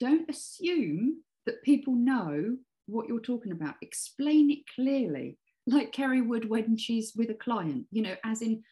Don't 0.00 0.28
assume 0.30 1.22
that 1.46 1.62
people 1.62 1.94
know 1.94 2.56
what 2.86 3.08
you're 3.08 3.20
talking 3.20 3.52
about. 3.52 3.74
Explain 3.82 4.50
it 4.50 4.60
clearly, 4.74 5.38
like 5.66 5.92
Kerry 5.92 6.22
would 6.22 6.48
when 6.48 6.76
she's 6.76 7.12
with 7.16 7.30
a 7.30 7.34
client, 7.34 7.86
you 7.90 8.02
know, 8.02 8.14
as 8.24 8.42
in 8.42 8.62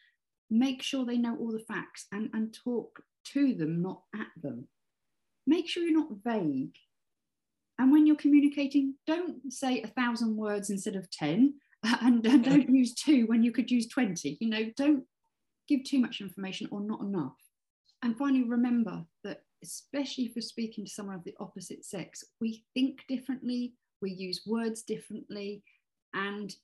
make 0.50 0.83
sure 0.83 1.05
they 1.05 1.19
know 1.19 1.37
all 1.38 1.53
the 1.53 1.59
facts 1.59 2.07
and, 2.12 2.31
and 2.33 2.57
talk 2.65 3.00
to 3.33 3.55
them, 3.55 3.83
not 3.83 4.03
at 4.15 4.29
them. 4.41 4.69
Make 5.47 5.69
sure 5.69 5.83
you're 5.83 5.99
not 5.99 6.19
vague. 6.25 6.76
And 7.79 7.93
when 7.93 8.07
you're 8.07 8.17
communicating, 8.17 8.95
don't 9.07 9.53
say 9.53 9.83
a 9.83 9.88
thousand 9.88 10.37
words 10.37 10.71
instead 10.71 10.97
of 10.97 11.11
10 11.11 11.55
and, 12.00 12.25
and 12.26 12.45
don't 12.45 12.71
use 12.75 12.95
two 12.95 13.26
when 13.26 13.43
you 13.43 13.53
could 13.53 13.71
use 13.71 13.87
20. 13.88 14.38
You 14.41 14.49
know, 14.49 14.71
don't 14.76 15.05
give 15.68 15.85
too 15.85 15.99
much 15.99 16.20
information 16.20 16.68
or 16.70 16.80
not 16.80 17.00
enough. 17.00 17.37
And 18.02 18.16
finally, 18.16 18.44
remember 18.44 19.04
that 19.25 19.42
especially 19.62 20.25
if 20.25 20.37
you're 20.37 20.42
speaking 20.42 20.85
to 20.85 20.90
someone 20.90 21.16
of 21.16 21.25
the 21.25 21.35
opposite 21.40 21.85
sex, 21.85 22.25
we 22.40 22.64
think 22.75 23.00
differently, 23.08 23.75
we 24.02 24.12
use 24.12 24.42
words 24.46 24.82
differently, 24.82 25.62
and 26.14 26.54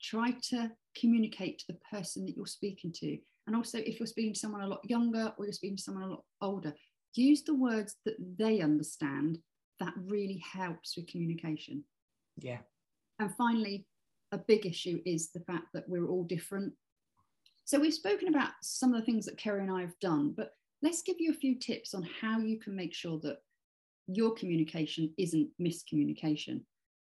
try 0.00 0.32
to 0.42 0.70
communicate 0.98 1.58
to 1.58 1.66
the 1.68 1.78
person 1.90 2.24
that 2.26 2.36
you're 2.36 2.46
speaking 2.46 2.92
to. 2.92 3.18
And 3.46 3.56
also, 3.56 3.78
if 3.78 3.98
you're 3.98 4.06
speaking 4.06 4.34
to 4.34 4.38
someone 4.38 4.62
a 4.62 4.66
lot 4.66 4.80
younger 4.84 5.32
or 5.38 5.44
you're 5.44 5.52
speaking 5.52 5.76
to 5.76 5.82
someone 5.82 6.04
a 6.04 6.10
lot 6.10 6.24
older, 6.40 6.74
use 7.14 7.42
the 7.42 7.54
words 7.54 7.96
that 8.04 8.16
they 8.38 8.60
understand. 8.60 9.38
That 9.80 9.94
really 9.96 10.42
helps 10.52 10.96
with 10.96 11.06
communication. 11.06 11.84
Yeah. 12.36 12.58
And 13.20 13.34
finally, 13.36 13.86
a 14.32 14.38
big 14.38 14.66
issue 14.66 15.00
is 15.06 15.30
the 15.30 15.40
fact 15.40 15.66
that 15.72 15.88
we're 15.88 16.08
all 16.08 16.24
different. 16.24 16.72
So 17.68 17.78
we've 17.78 17.92
spoken 17.92 18.28
about 18.28 18.52
some 18.62 18.94
of 18.94 19.00
the 19.00 19.04
things 19.04 19.26
that 19.26 19.36
Kerry 19.36 19.60
and 19.60 19.70
I 19.70 19.82
have 19.82 19.98
done, 20.00 20.32
but 20.34 20.52
let's 20.80 21.02
give 21.02 21.16
you 21.18 21.32
a 21.32 21.36
few 21.36 21.58
tips 21.58 21.92
on 21.92 22.08
how 22.18 22.38
you 22.38 22.58
can 22.58 22.74
make 22.74 22.94
sure 22.94 23.20
that 23.24 23.40
your 24.06 24.32
communication 24.32 25.12
isn't 25.18 25.50
miscommunication. 25.60 26.62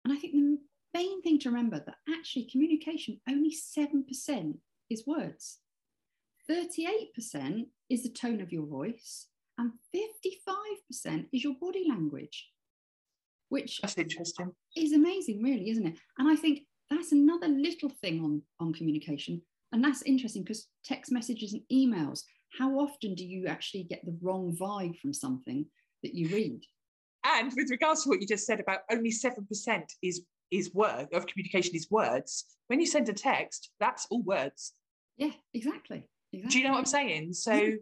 And 0.05 0.13
I 0.13 0.17
think 0.17 0.33
the 0.35 0.59
main 0.95 1.23
thing 1.23 1.41
to 1.41 1.51
remember 1.51 1.83
that 1.85 1.97
actually 2.09 2.45
communication 2.45 3.21
only 3.29 3.53
7% 3.53 4.55
is 4.91 5.05
words. 5.09 5.59
38% 6.49 7.65
is 7.91 8.05
the 8.05 8.11
tone 8.11 8.41
of 8.41 8.53
your 8.53 8.67
voice 8.67 9.27
and 9.59 9.73
55% 9.93 11.27
is 11.33 11.43
your 11.43 11.55
body 11.61 11.85
language 11.89 12.49
which 13.51 13.81
that's 13.83 13.99
interesting 13.99 14.51
is 14.75 14.93
amazing 14.93 15.43
really 15.43 15.69
isn't 15.69 15.87
it 15.87 15.99
and 16.19 16.29
i 16.29 16.35
think 16.35 16.63
that's 16.91 17.13
another 17.13 17.47
little 17.47 17.91
thing 18.01 18.25
on 18.25 18.43
on 18.59 18.73
communication 18.73 19.41
and 19.75 19.85
that's 19.85 20.03
interesting 20.03 20.43
because 20.43 20.69
text 20.85 21.13
messages 21.13 21.53
and 21.53 21.63
emails 21.71 22.21
how 22.59 22.71
often 22.79 23.15
do 23.15 23.25
you 23.25 23.47
actually 23.47 23.83
get 23.83 24.05
the 24.05 24.17
wrong 24.23 24.57
vibe 24.59 24.97
from 25.01 25.13
something 25.13 25.67
that 26.05 26.15
you 26.15 26.29
read? 26.29 26.61
And 27.27 27.53
with 27.57 27.69
regards 27.71 28.05
to 28.05 28.09
what 28.09 28.21
you 28.21 28.27
just 28.27 28.47
said 28.47 28.61
about 28.61 28.81
only 28.91 29.11
7% 29.11 29.83
is 30.03 30.23
is 30.51 30.73
word 30.73 31.09
of 31.13 31.27
communication 31.27 31.75
is 31.75 31.91
words 31.91 32.45
when 32.69 32.79
you 32.79 32.87
send 32.87 33.09
a 33.09 33.13
text 33.13 33.71
that's 33.81 34.07
all 34.11 34.23
words. 34.23 34.75
Yeah 35.17 35.33
exactly, 35.53 36.07
exactly. 36.33 36.53
do 36.53 36.59
you 36.59 36.65
know 36.65 36.73
what 36.73 36.79
i'm 36.79 36.87
saying? 36.87 37.33
So 37.33 37.73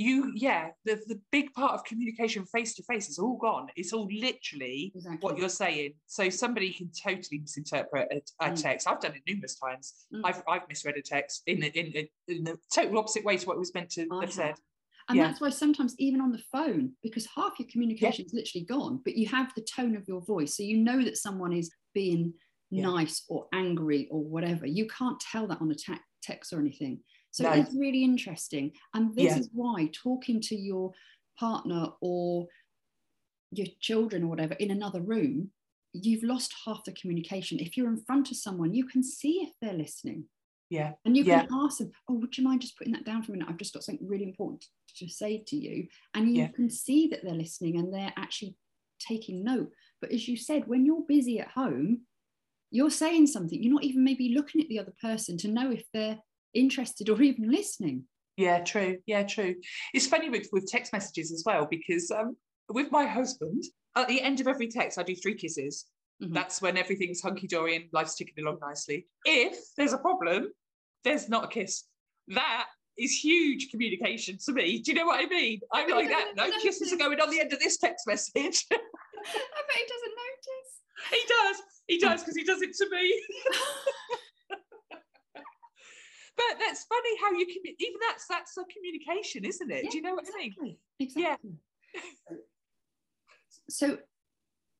you 0.00 0.32
yeah 0.34 0.68
the, 0.86 0.98
the 1.08 1.20
big 1.30 1.52
part 1.52 1.72
of 1.72 1.84
communication 1.84 2.44
face 2.46 2.74
to 2.74 2.82
face 2.84 3.10
is 3.10 3.18
all 3.18 3.36
gone 3.36 3.66
it's 3.76 3.92
all 3.92 4.08
literally 4.10 4.92
exactly. 4.94 5.18
what 5.20 5.36
you're 5.36 5.48
saying 5.48 5.92
so 6.06 6.30
somebody 6.30 6.72
can 6.72 6.90
totally 6.90 7.38
misinterpret 7.38 8.08
a, 8.10 8.46
a 8.46 8.50
mm. 8.50 8.62
text 8.62 8.88
i've 8.88 9.00
done 9.00 9.12
it 9.12 9.22
numerous 9.26 9.56
times 9.56 10.06
mm. 10.12 10.22
I've, 10.24 10.42
I've 10.48 10.62
misread 10.68 10.96
a 10.96 11.02
text 11.02 11.42
in, 11.46 11.62
in, 11.62 12.08
in, 12.28 12.44
the 12.44 12.56
total 12.74 12.98
opposite 12.98 13.24
way 13.24 13.36
to 13.36 13.46
what 13.46 13.56
it 13.56 13.58
was 13.58 13.74
meant 13.74 13.90
to 13.90 14.06
I 14.10 14.22
have 14.22 14.32
said 14.32 14.54
and 15.08 15.18
yeah. 15.18 15.26
that's 15.26 15.40
why 15.40 15.50
sometimes 15.50 15.94
even 15.98 16.20
on 16.22 16.32
the 16.32 16.42
phone 16.50 16.92
because 17.02 17.28
half 17.34 17.58
your 17.58 17.68
communication 17.70 18.24
yeah. 18.24 18.26
is 18.26 18.32
literally 18.32 18.64
gone 18.64 19.00
but 19.04 19.16
you 19.16 19.28
have 19.28 19.52
the 19.54 19.62
tone 19.62 19.96
of 19.96 20.08
your 20.08 20.22
voice 20.22 20.56
so 20.56 20.62
you 20.62 20.78
know 20.78 21.04
that 21.04 21.18
someone 21.18 21.52
is 21.52 21.70
being 21.94 22.32
yeah. 22.70 22.86
nice 22.86 23.24
or 23.28 23.46
angry 23.52 24.08
or 24.10 24.24
whatever 24.24 24.66
you 24.66 24.86
can't 24.86 25.20
tell 25.20 25.46
that 25.46 25.60
on 25.60 25.70
a 25.70 25.74
te- 25.74 26.00
text 26.22 26.52
or 26.54 26.60
anything 26.60 27.00
so 27.30 27.44
no. 27.44 27.52
it's 27.52 27.74
really 27.74 28.04
interesting. 28.04 28.72
And 28.94 29.14
this 29.14 29.32
yeah. 29.32 29.38
is 29.38 29.50
why 29.52 29.90
talking 29.92 30.40
to 30.42 30.56
your 30.56 30.92
partner 31.38 31.88
or 32.00 32.48
your 33.52 33.68
children 33.80 34.24
or 34.24 34.28
whatever 34.28 34.54
in 34.54 34.70
another 34.70 35.00
room, 35.00 35.50
you've 35.92 36.22
lost 36.22 36.54
half 36.64 36.84
the 36.84 36.92
communication. 36.92 37.58
If 37.58 37.76
you're 37.76 37.88
in 37.88 38.02
front 38.04 38.30
of 38.30 38.36
someone, 38.36 38.74
you 38.74 38.86
can 38.86 39.02
see 39.02 39.40
if 39.42 39.52
they're 39.60 39.72
listening. 39.72 40.24
Yeah. 40.68 40.92
And 41.04 41.16
you 41.16 41.24
can 41.24 41.48
yeah. 41.50 41.64
ask 41.64 41.78
them, 41.78 41.90
Oh, 42.08 42.14
would 42.14 42.36
you 42.38 42.44
mind 42.44 42.60
just 42.60 42.78
putting 42.78 42.92
that 42.92 43.04
down 43.04 43.22
for 43.22 43.32
a 43.32 43.34
minute? 43.34 43.48
I've 43.48 43.56
just 43.56 43.74
got 43.74 43.82
something 43.82 44.06
really 44.06 44.24
important 44.24 44.64
to 44.96 45.08
say 45.08 45.42
to 45.48 45.56
you. 45.56 45.88
And 46.14 46.30
you 46.30 46.42
yeah. 46.42 46.48
can 46.48 46.70
see 46.70 47.08
that 47.08 47.20
they're 47.24 47.34
listening 47.34 47.78
and 47.78 47.92
they're 47.92 48.12
actually 48.16 48.56
taking 49.00 49.42
note. 49.42 49.70
But 50.00 50.12
as 50.12 50.28
you 50.28 50.36
said, 50.36 50.68
when 50.68 50.86
you're 50.86 51.04
busy 51.08 51.40
at 51.40 51.48
home, 51.48 52.02
you're 52.70 52.90
saying 52.90 53.26
something, 53.26 53.60
you're 53.60 53.74
not 53.74 53.84
even 53.84 54.04
maybe 54.04 54.32
looking 54.34 54.60
at 54.60 54.68
the 54.68 54.78
other 54.78 54.94
person 55.02 55.36
to 55.38 55.48
know 55.48 55.72
if 55.72 55.84
they're 55.92 56.18
interested 56.54 57.08
or 57.08 57.20
even 57.22 57.50
listening. 57.50 58.04
Yeah, 58.36 58.60
true. 58.60 58.98
Yeah, 59.06 59.24
true. 59.24 59.56
It's 59.92 60.06
funny 60.06 60.30
with, 60.30 60.48
with 60.52 60.66
text 60.66 60.92
messages 60.92 61.32
as 61.32 61.42
well 61.44 61.66
because 61.70 62.10
um, 62.10 62.36
with 62.68 62.90
my 62.90 63.06
husband, 63.06 63.64
at 63.96 64.08
the 64.08 64.22
end 64.22 64.40
of 64.40 64.46
every 64.46 64.68
text, 64.68 64.98
I 64.98 65.02
do 65.02 65.14
three 65.14 65.34
kisses. 65.34 65.86
Mm-hmm. 66.22 66.34
That's 66.34 66.62
when 66.62 66.76
everything's 66.76 67.20
hunky 67.20 67.46
dory 67.46 67.76
and 67.76 67.84
life's 67.92 68.14
ticking 68.14 68.44
along 68.44 68.58
nicely. 68.60 69.06
If 69.24 69.58
there's 69.76 69.92
a 69.92 69.98
problem, 69.98 70.52
there's 71.04 71.28
not 71.28 71.44
a 71.44 71.48
kiss. 71.48 71.84
That 72.28 72.66
is 72.98 73.12
huge 73.18 73.70
communication 73.70 74.38
to 74.44 74.52
me. 74.52 74.80
Do 74.80 74.92
you 74.92 74.98
know 74.98 75.06
what 75.06 75.20
I 75.20 75.26
mean? 75.26 75.60
I'm 75.72 75.90
like 75.90 76.08
that. 76.08 76.32
No 76.36 76.50
kisses 76.60 76.92
are 76.92 76.96
going 76.96 77.20
on 77.20 77.30
the 77.30 77.40
end 77.40 77.52
of 77.52 77.58
this 77.58 77.78
text 77.78 78.06
message. 78.06 78.66
I 78.70 78.76
bet 78.76 79.76
he 79.76 79.86
doesn't 79.88 80.14
notice. 80.16 80.70
He 81.10 81.20
does. 81.28 81.56
He 81.86 81.98
does 81.98 82.20
because 82.20 82.36
he 82.36 82.44
does 82.44 82.62
it 82.62 82.74
to 82.74 82.88
me. 82.90 83.22
that's 86.58 86.84
funny 86.84 87.10
how 87.20 87.32
you 87.32 87.46
can 87.46 87.56
even 87.78 88.00
that's 88.08 88.26
that's 88.26 88.56
a 88.56 88.64
communication 88.64 89.44
isn't 89.44 89.70
it? 89.70 89.84
Yeah, 89.84 89.90
do 89.90 89.96
you 89.96 90.02
know 90.02 90.14
what 90.14 90.24
exactly, 90.24 90.54
i 90.58 90.62
mean? 90.62 90.76
Exactly. 90.98 91.50
Yeah. 92.30 92.36
So 93.68 93.98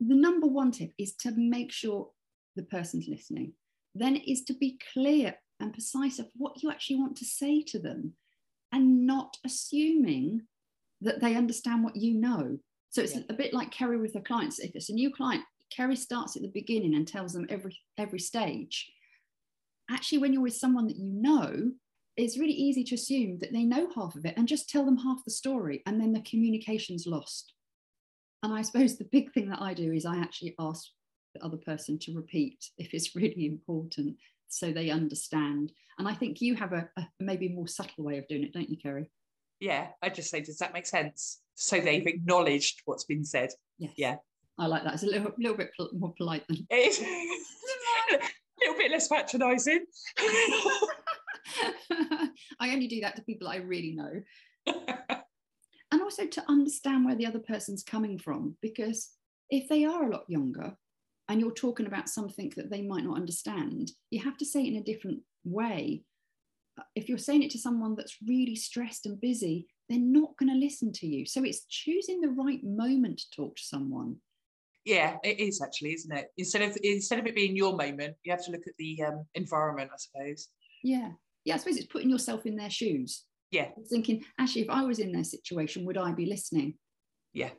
the 0.01 0.15
number 0.15 0.47
one 0.47 0.71
tip 0.71 0.93
is 0.99 1.15
to 1.17 1.33
make 1.33 1.73
sure 1.73 2.11
the 2.57 2.63
person's 2.63 3.09
listening. 3.09 3.53
Then 3.95 4.17
is 4.17 4.43
to 4.45 4.55
be 4.55 4.79
clear 4.93 5.35
and 5.61 5.73
precise 5.73 6.19
of 6.19 6.29
what 6.37 6.63
you 6.63 6.71
actually 6.71 6.97
want 6.97 7.17
to 7.17 7.25
say 7.25 7.63
to 7.63 7.79
them 7.79 8.15
and 8.73 9.07
not 9.07 9.37
assuming 9.45 10.43
that 11.03 11.21
they 11.21 11.35
understand 11.35 11.85
what 11.85 11.97
you 11.97 12.15
know. 12.15 12.59
So 12.91 13.03
it's 13.03 13.15
yeah. 13.15 13.23
a 13.29 13.35
bit 13.35 13.53
like 13.53 13.71
kerry 13.71 13.99
with 13.99 14.15
her 14.15 14.21
clients. 14.21 14.59
If 14.59 14.73
it's 14.75 14.91
a 14.91 14.95
new 14.95 15.13
client 15.13 15.43
kerry 15.71 15.97
starts 15.97 16.37
at 16.37 16.43
the 16.43 16.49
beginning 16.49 16.95
and 16.95 17.07
tells 17.07 17.33
them 17.33 17.47
every 17.49 17.79
every 17.97 18.19
stage 18.19 18.91
actually, 19.91 20.19
when 20.19 20.33
you're 20.33 20.43
with 20.43 20.57
someone 20.57 20.87
that 20.87 20.97
you 20.97 21.13
know, 21.13 21.73
it's 22.17 22.39
really 22.39 22.53
easy 22.53 22.85
to 22.85 22.95
assume 22.95 23.39
that 23.39 23.53
they 23.53 23.65
know 23.65 23.89
half 23.95 24.15
of 24.15 24.25
it 24.25 24.35
and 24.37 24.49
just 24.49 24.69
tell 24.69 24.85
them 24.85 24.99
half 24.99 25.25
the 25.25 25.31
story, 25.31 25.83
and 25.87 26.01
then 26.01 26.13
the 26.13 26.23
communication's 26.23 27.07
lost. 27.07 27.53
And 28.43 28.53
I 28.53 28.63
suppose 28.63 28.97
the 28.97 29.09
big 29.13 29.33
thing 29.33 29.51
that 29.51 29.61
I 29.61 29.75
do 29.75 29.93
is 29.93 30.07
I 30.07 30.19
actually 30.19 30.55
ask 30.59 30.89
the 31.35 31.45
other 31.45 31.59
person 31.59 31.99
to 32.01 32.15
repeat 32.15 32.65
if 32.79 32.95
it's 32.95 33.15
really 33.17 33.47
important 33.47 34.17
so 34.49 34.73
they 34.73 34.91
understand. 34.91 35.73
And 35.99 36.09
I 36.09 36.15
think 36.15 36.41
you 36.41 36.57
have 36.57 36.73
a, 36.73 36.89
a 36.97 37.09
maybe 37.21 37.49
more 37.49 37.69
subtle 37.69 38.05
way 38.05 38.19
of 38.19 38.27
doing 38.29 38.43
it, 38.43 38.53
don't 38.53 38.69
you, 38.69 38.77
Kerry? 38.77 39.11
Yeah, 39.61 39.89
I 40.03 40.09
just 40.09 40.31
say, 40.31 40.41
does 40.41 40.59
that 40.59 40.73
make 40.73 40.87
sense? 40.87 41.41
So 41.55 41.81
they've 41.81 42.07
acknowledged 42.07 42.81
what's 42.87 43.05
been 43.05 43.25
said. 43.25 43.51
Yes. 43.79 43.93
Yeah. 43.97 44.17
I 44.59 44.67
like 44.67 44.85
that. 44.85 44.95
It's 44.95 45.03
a 45.03 45.07
little, 45.07 45.33
little 45.39 45.57
bit 45.57 45.71
more 45.93 46.15
polite 46.17 46.45
than. 46.49 46.67
little 48.61 48.77
bit 48.79 48.91
less 48.91 49.09
patronising. 49.09 49.85
I 52.61 52.73
only 52.73 52.89
do 52.89 53.01
that 53.01 53.17
to 53.17 53.23
people 53.23 53.49
I 53.49 53.57
really 53.57 53.93
know. 53.93 54.23
and 55.93 56.03
also 56.03 56.27
to 56.27 56.45
understand 56.49 57.05
where 57.05 57.17
the 57.17 57.27
other 57.27 57.41
person's 57.41 57.83
coming 57.83 58.19
from, 58.19 58.57
because 58.61 59.11
if 59.51 59.69
they 59.69 59.85
are 59.85 60.05
a 60.05 60.11
lot 60.11 60.25
younger 60.29 60.77
and 61.29 61.41
you're 61.41 61.53
talking 61.53 61.87
about 61.87 62.09
something 62.09 62.53
that 62.57 62.71
they 62.71 62.83
might 62.83 63.05
not 63.05 63.17
understand, 63.17 63.93
you 64.11 64.23
have 64.23 64.37
to 64.39 64.45
say 64.45 64.63
it 64.63 64.73
in 64.75 64.77
a 64.77 64.85
different 64.85 65.21
way. 65.45 66.03
If 66.95 67.09
you're 67.09 67.19
saying 67.19 67.43
it 67.43 67.51
to 67.51 67.59
someone 67.59 67.95
that's 67.95 68.17
really 68.27 68.57
stressed 68.57 69.07
and 69.07 69.21
busy, 69.21 69.67
they're 69.89 69.99
not 69.99 70.37
going 70.39 70.53
to 70.53 70.59
listen 70.59 70.93
to 70.93 71.07
you. 71.07 71.27
So 71.27 71.43
it's 71.45 71.67
choosing 71.67 72.21
the 72.21 72.31
right 72.31 72.63
moment 72.63 73.19
to 73.19 73.31
talk 73.31 73.57
to 73.57 73.63
someone 73.63 74.17
yeah 74.91 75.17
it 75.23 75.39
is 75.39 75.63
actually 75.63 75.93
isn't 75.93 76.17
it? 76.17 76.27
Instead 76.37 76.63
of 76.63 76.77
instead 76.83 77.19
of 77.19 77.27
it 77.27 77.35
being 77.35 77.57
your 77.57 77.77
moment 77.77 78.17
you 78.25 78.33
have 78.33 78.45
to 78.45 78.51
look 78.51 78.67
at 78.67 78.75
the 78.79 79.03
um, 79.07 79.25
environment 79.35 79.91
i 79.93 79.97
suppose. 79.97 80.49
Yeah. 80.83 81.11
Yeah 81.45 81.55
i 81.55 81.59
suppose 81.59 81.77
it's 81.77 81.87
putting 81.87 82.11
yourself 82.11 82.45
in 82.47 82.57
their 82.57 82.71
shoes. 82.71 83.25
Yeah. 83.51 83.69
Thinking 83.89 84.25
actually 84.39 84.63
if 84.63 84.71
i 84.71 84.83
was 84.83 84.99
in 84.99 85.13
their 85.13 85.25
situation 85.25 85.87
would 85.87 85.97
i 85.97 86.13
be 86.13 86.27
listening? 86.27 86.75
Yeah. 87.33 87.51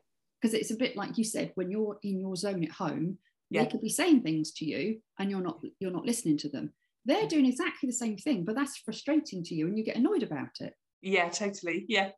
Because 0.41 0.53
it's 0.53 0.71
a 0.71 0.75
bit 0.75 0.97
like 0.97 1.17
you 1.17 1.23
said 1.23 1.51
when 1.55 1.71
you're 1.71 1.97
in 2.03 2.19
your 2.19 2.35
zone 2.35 2.63
at 2.63 2.71
home 2.71 3.17
yeah. 3.49 3.63
they 3.63 3.69
could 3.69 3.81
be 3.81 3.89
saying 3.89 4.21
things 4.21 4.51
to 4.53 4.65
you 4.65 4.99
and 5.19 5.29
you're 5.31 5.41
not 5.41 5.59
you're 5.79 5.91
not 5.91 6.05
listening 6.05 6.37
to 6.39 6.49
them. 6.49 6.73
They're 7.05 7.27
doing 7.27 7.45
exactly 7.45 7.87
the 7.87 7.93
same 7.93 8.17
thing 8.17 8.43
but 8.43 8.55
that's 8.55 8.77
frustrating 8.77 9.43
to 9.45 9.55
you 9.55 9.67
and 9.67 9.77
you 9.77 9.85
get 9.85 9.95
annoyed 9.95 10.23
about 10.23 10.59
it. 10.59 10.73
Yeah 11.01 11.29
totally. 11.29 11.85
Yeah. 11.87 12.09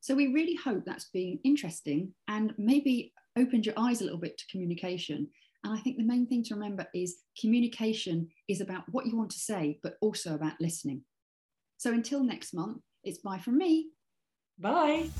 So 0.00 0.14
we 0.14 0.28
really 0.28 0.54
hope 0.54 0.84
that's 0.86 1.10
been 1.10 1.40
interesting 1.42 2.14
and 2.28 2.54
maybe 2.58 3.12
opened 3.36 3.66
your 3.66 3.74
eyes 3.78 4.00
a 4.00 4.04
little 4.04 4.18
bit 4.18 4.38
to 4.38 4.46
communication. 4.50 5.28
And 5.64 5.76
I 5.76 5.80
think 5.80 5.96
the 5.96 6.04
main 6.04 6.26
thing 6.26 6.42
to 6.44 6.54
remember 6.54 6.86
is 6.94 7.22
communication 7.40 8.28
is 8.48 8.60
about 8.60 8.84
what 8.90 9.06
you 9.06 9.16
want 9.16 9.30
to 9.30 9.38
say, 9.38 9.78
but 9.82 9.96
also 10.00 10.34
about 10.34 10.60
listening. 10.60 11.02
So 11.78 11.92
until 11.92 12.22
next 12.22 12.54
month, 12.54 12.78
it's 13.04 13.18
bye 13.18 13.38
from 13.38 13.58
me. 13.58 13.90
Bye. 14.58 15.10